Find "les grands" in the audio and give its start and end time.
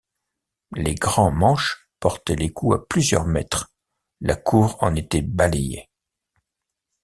0.75-1.29